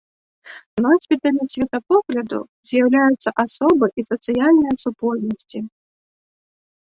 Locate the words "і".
4.01-4.05